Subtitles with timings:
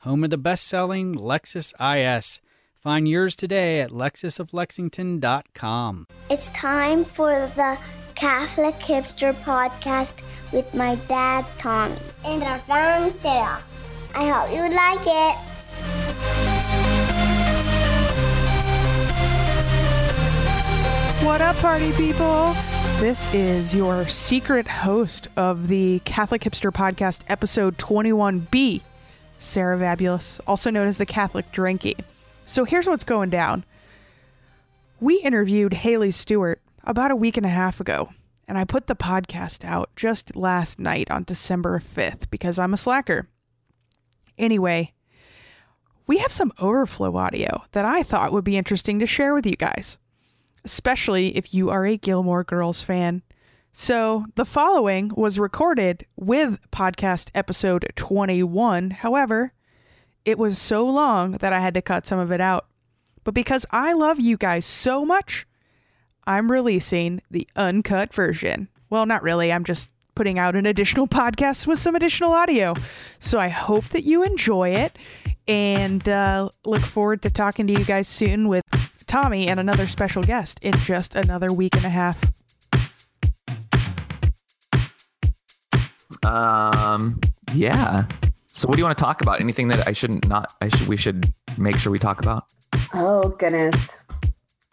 [0.00, 2.40] home of the best-selling Lexus IS.
[2.80, 6.06] Find yours today at lexusoflexington.com.
[6.30, 7.78] It's time for the
[8.14, 11.96] Catholic Hipster Podcast with my dad, Tommy.
[12.24, 13.62] And our friend, Sarah.
[14.14, 15.36] I hope you like it.
[21.24, 22.54] What up, party people?
[23.00, 28.80] This is your secret host of the Catholic Hipster Podcast, episode 21B,
[29.38, 31.98] Sarah Vabulous, also known as the Catholic Drinkie.
[32.44, 33.64] So here's what's going down.
[35.00, 38.10] We interviewed Haley Stewart about a week and a half ago,
[38.46, 42.78] and I put the podcast out just last night on December 5th because I'm a
[42.78, 43.28] slacker.
[44.36, 44.94] Anyway,
[46.06, 49.56] we have some overflow audio that I thought would be interesting to share with you
[49.56, 49.98] guys
[50.68, 53.22] especially if you are a Gilmore Girls fan.
[53.72, 58.90] So, the following was recorded with podcast episode 21.
[58.90, 59.52] However,
[60.24, 62.66] it was so long that I had to cut some of it out.
[63.24, 65.46] But because I love you guys so much,
[66.26, 68.68] I'm releasing the uncut version.
[68.90, 69.52] Well, not really.
[69.52, 72.74] I'm just putting out an additional podcast with some additional audio.
[73.20, 74.98] So, I hope that you enjoy it
[75.46, 78.64] and uh, look forward to talking to you guys soon with
[79.06, 82.20] Tommy and another special guest in just another week and a half.
[86.24, 87.20] Um,
[87.54, 88.06] yeah.
[88.46, 89.40] So, what do you want to talk about?
[89.40, 90.54] Anything that I shouldn't not?
[90.60, 90.88] I should.
[90.88, 92.44] We should make sure we talk about.
[92.94, 93.92] Oh goodness,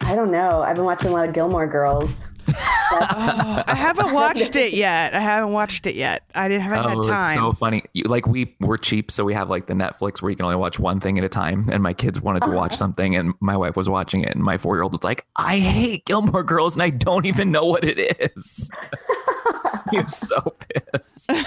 [0.00, 0.62] I don't know.
[0.62, 2.32] I've been watching a lot of Gilmore Girls.
[2.48, 2.54] oh,
[3.66, 5.14] I haven't watched it yet.
[5.14, 6.22] I haven't watched it yet.
[6.34, 7.38] I didn't haven't oh, had time.
[7.38, 7.82] so funny.
[7.92, 10.56] You, like we we're cheap, so we have like the Netflix where you can only
[10.56, 11.68] watch one thing at a time.
[11.70, 14.58] And my kids wanted to watch something, and my wife was watching it, and my
[14.58, 17.84] four year old was like, "I hate Gilmore Girls, and I don't even know what
[17.84, 18.70] it is."
[19.90, 21.30] he was so pissed.
[21.30, 21.42] oh,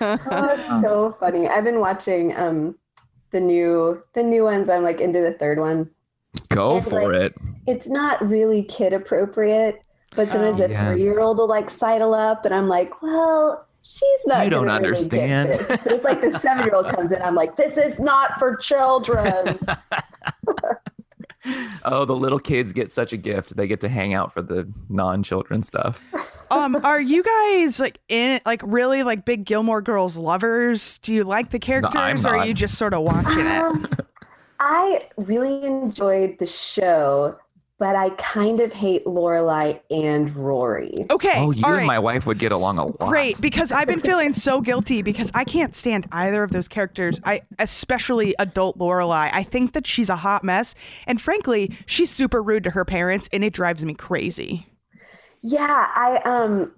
[0.00, 1.48] it's so funny.
[1.48, 2.76] I've been watching um
[3.30, 4.68] the new the new ones.
[4.68, 5.90] I'm like into the third one.
[6.48, 7.34] Go And, for like, it.
[7.66, 9.80] It's not really kid appropriate,
[10.16, 10.92] but sometimes Oh, the yeah.
[10.92, 13.66] three year old will like sidle up, and I'm like, well.
[13.86, 14.44] She's not.
[14.44, 15.58] You don't really understand.
[15.68, 18.56] But if like the seven year old comes in, I'm like, this is not for
[18.56, 19.58] children.
[21.84, 23.56] Oh, the little kids get such a gift.
[23.56, 26.02] They get to hang out for the non-children stuff.
[26.50, 30.98] um, are you guys like in like really like big Gilmore Girls lovers?
[30.98, 33.46] Do you like the characters, or are you just sort of watching it?
[33.46, 33.86] Um,
[34.60, 37.36] I really enjoyed the show,
[37.84, 41.04] but I kind of hate Lorelai and Rory.
[41.10, 42.98] Okay, Oh, you all and my wife would get along a lot.
[42.98, 47.20] Great, because I've been feeling so guilty because I can't stand either of those characters.
[47.24, 49.28] I especially adult Lorelai.
[49.34, 50.74] I think that she's a hot mess,
[51.06, 54.66] and frankly, she's super rude to her parents, and it drives me crazy.
[55.42, 56.72] Yeah, I um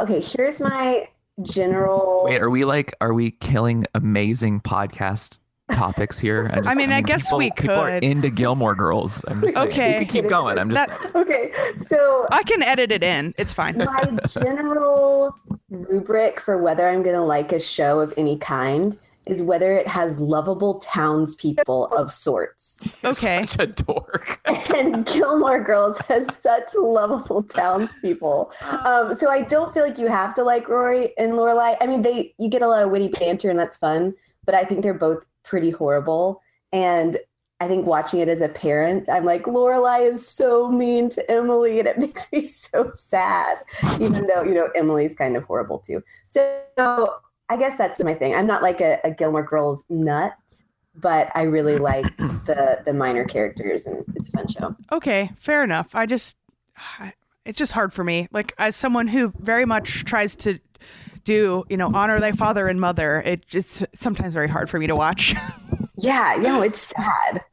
[0.00, 1.08] okay, here's my
[1.42, 5.38] general Wait, are we like, are we killing amazing podcast
[5.72, 6.48] topics here?
[6.54, 8.04] just- I mean, I guess we people are could.
[8.04, 9.22] into Gilmore Girls.
[9.28, 9.68] I'm just saying.
[9.68, 9.98] Okay.
[9.98, 10.58] we could keep going.
[10.58, 10.88] I'm just.
[10.88, 11.52] That Okay,
[11.86, 13.34] so I can edit it in.
[13.38, 13.76] It's fine.
[13.78, 15.34] my general
[15.70, 18.96] rubric for whether I'm gonna like a show of any kind
[19.26, 22.82] is whether it has lovable townspeople of sorts.
[23.04, 23.46] Okay.
[23.46, 24.40] Such a dork.
[24.74, 28.50] and Gilmore Girls has such lovable townspeople.
[28.84, 31.76] Um, so I don't feel like you have to like Rory and Lorelai.
[31.80, 34.12] I mean, they you get a lot of witty banter and that's fun,
[34.44, 36.40] but I think they're both pretty horrible.
[36.72, 37.18] And
[37.62, 41.78] I think watching it as a parent, I'm like Lorelai is so mean to Emily,
[41.78, 43.58] and it makes me so sad.
[44.00, 46.02] Even though you know Emily's kind of horrible too.
[46.24, 46.60] So
[47.48, 48.34] I guess that's my thing.
[48.34, 50.32] I'm not like a, a Gilmore Girls nut,
[50.96, 54.76] but I really like the the minor characters, and it's a fun show.
[54.90, 55.94] Okay, fair enough.
[55.94, 56.36] I just,
[57.44, 58.26] it's just hard for me.
[58.32, 60.58] Like as someone who very much tries to
[61.24, 63.22] do, you know, honor thy father and mother.
[63.24, 65.34] It, it's sometimes very hard for me to watch.
[65.98, 67.44] Yeah, you know, it's sad.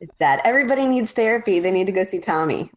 [0.00, 0.40] It's sad.
[0.44, 1.60] Everybody needs therapy.
[1.60, 2.70] They need to go see Tommy.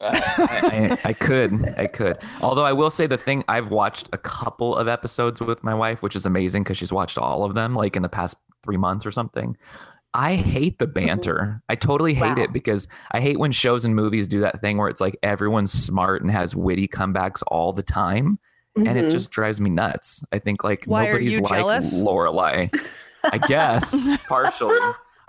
[0.00, 2.18] I, I, I could, I could.
[2.40, 6.02] Although I will say the thing, I've watched a couple of episodes with my wife,
[6.02, 9.04] which is amazing because she's watched all of them, like in the past three months
[9.04, 9.56] or something.
[10.14, 11.06] I hate the mm-hmm.
[11.06, 11.62] banter.
[11.68, 12.44] I totally hate Wow.
[12.44, 15.72] it because I hate when shows and movies do that thing where it's like everyone's
[15.72, 18.38] smart and has witty comebacks all the time,
[18.76, 19.10] and it Mhm.
[19.10, 20.22] just drives me nuts.
[20.32, 22.00] I think like Why nobody's like jealous?
[22.00, 22.70] Lorelai.
[23.24, 23.94] I guess
[24.28, 24.78] partially.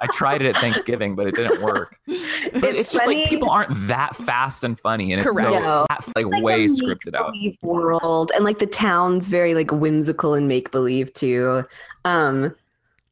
[0.03, 1.95] I tried it at Thanksgiving, but it didn't work.
[2.07, 2.15] But
[2.63, 5.47] it's, It's just like people aren't that fast and funny, and it's Correct.
[5.47, 5.85] so No.
[5.91, 7.31] it's like, like way scripted out.
[7.61, 11.63] world and like the town's very like whimsical and make believe too
[12.05, 12.55] um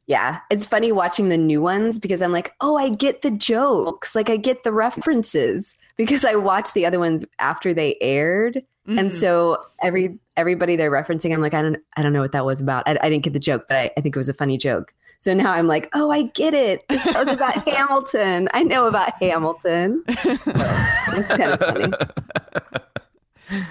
[0.07, 4.15] yeah it's funny watching the new ones because i'm like oh i get the jokes
[4.15, 9.11] like i get the references because i watched the other ones after they aired and
[9.11, 9.13] Mhm.
[9.13, 12.59] so every everybody they're referencing i'm like i don't i don't know what that was
[12.59, 14.57] about i, I didn't get the joke but I, I think it was a funny
[14.57, 18.87] joke so now i'm like oh i get it that was about hamilton i know
[18.87, 21.91] about hamilton so it's kind of funny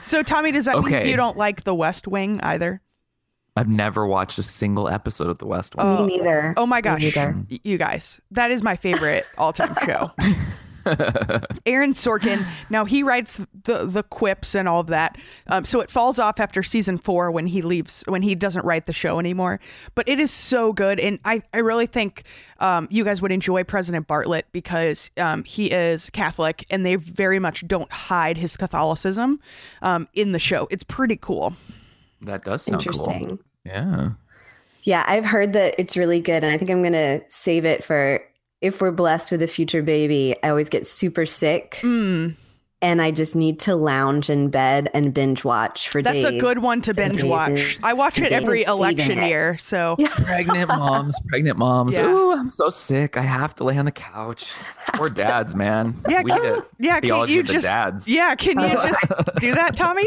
[0.03, 2.81] so Tommy, does that mean you don't like The West Wing either?
[3.56, 5.87] I've never watched a single episode of The West Wing.
[5.87, 6.05] Oh.
[6.05, 7.37] me neither Oh my Me gosh, neither.
[7.49, 10.11] you guys, that is my favorite all-time show.
[11.67, 12.44] Aaron Sorkin.
[12.70, 15.17] Now he writes the the quips and all of that.
[15.46, 18.87] Um, so it falls off after season four when he leaves when he doesn't write
[18.87, 19.61] the show anymore.
[19.94, 22.25] But it is so good, and I I really think
[22.61, 27.38] um, you guys would enjoy President Bartlet because um, he is Catholic, and they very
[27.38, 29.40] much don't hide his Catholicism
[29.82, 30.69] um, in the show.
[30.70, 31.55] It's pretty cool.
[32.23, 33.38] that does sound interesting cool.
[33.64, 34.11] Yeah.
[34.85, 38.23] Yeah, I've heard that it's really good, and I think I'm gonna save it for
[38.60, 40.37] if we're blessed with a future baby.
[40.43, 42.34] I always get super sick, Mm,
[42.81, 46.22] and I just need to lounge in bed and binge watch for that's days.
[46.22, 47.76] That's a good one to Days binge watch.
[47.76, 49.28] and- I watch it every election it.
[49.28, 51.96] year, so Pregnant moms, pregnant moms.
[51.99, 52.05] Yeah.
[52.06, 53.16] Ooh, I'm so sick.
[53.16, 54.52] I have to lay on the couch.
[54.94, 55.94] Poor dads, man.
[56.08, 57.00] Yeah, we can- yeah.
[57.00, 58.06] Can't you the just dads.
[58.08, 58.34] yeah?
[58.37, 60.06] Can you just do that, Tommy?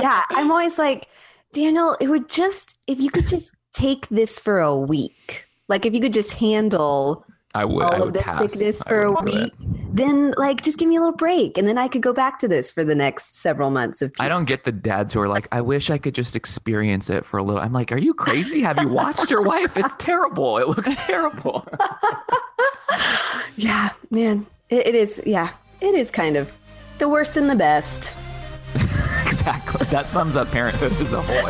[0.00, 1.08] yeah, I'm always like,
[1.52, 5.94] Daniel, it would just if you could just take this for a week, like if
[5.94, 7.24] you could just handle
[7.54, 7.82] I would.
[7.82, 8.38] I all would of this pass.
[8.52, 9.52] sickness for a week,
[9.92, 12.48] then like just give me a little break, and then I could go back to
[12.48, 14.12] this for the next several months of.
[14.18, 17.24] I don't get the dads who are like, I wish I could just experience it
[17.24, 17.62] for a little.
[17.62, 18.60] I'm like, are you crazy?
[18.60, 19.76] Have you watched your wife?
[19.76, 20.58] It's terrible.
[20.58, 21.66] It looks terrible.
[23.56, 25.22] Yeah, man, it, it is.
[25.24, 26.56] Yeah, it is kind of
[26.98, 28.14] the worst and the best.
[29.26, 29.86] exactly.
[29.86, 31.48] That sums up parenthood as a whole.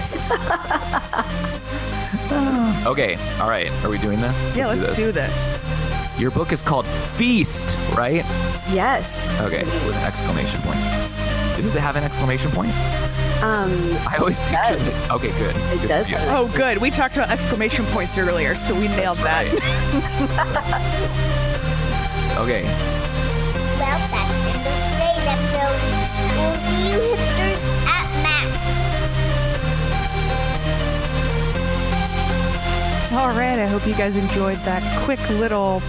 [2.87, 3.17] okay.
[3.41, 3.71] All right.
[3.85, 4.57] Are we doing this?
[4.57, 5.59] Yeah, let's do this.
[6.19, 8.25] Your book is called Feast, right?
[8.73, 9.11] Yes.
[9.43, 9.65] Okay.
[9.65, 10.79] With an exclamation point.
[11.57, 12.71] Does it have an exclamation point?
[13.43, 13.71] Um,
[14.09, 14.87] I always picture does.
[14.89, 15.11] it.
[15.11, 15.55] Okay, good.
[15.57, 16.79] It Good does have Oh, good.
[16.79, 20.73] We talked about exclamation points earlier, so we nailed That's that.
[22.37, 22.39] right.
[22.39, 22.63] okay.
[22.65, 25.81] Well, that's the end of today's episode.
[26.37, 27.16] We'll see you
[33.27, 33.59] All right.
[33.59, 35.83] I hope you guys enjoyed that quick little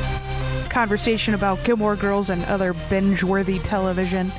[0.72, 4.32] conversation about Gilmore Girls and other binge-worthy television.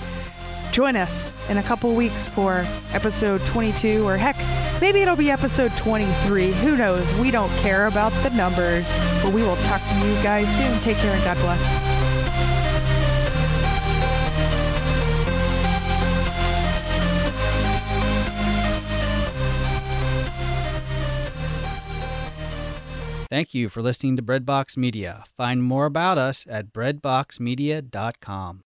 [0.72, 4.34] Join us in a couple weeks for episode 22, or heck,
[4.80, 6.50] maybe it'll be episode 23.
[6.54, 7.06] Who knows?
[7.20, 8.92] We don't care about the numbers,
[9.22, 10.80] but we will talk to you guys soon.
[10.80, 11.87] Take care and God bless.
[23.30, 25.22] Thank you for listening to Breadbox Media.
[25.36, 28.56] Find more about us at breadboxmedia.com.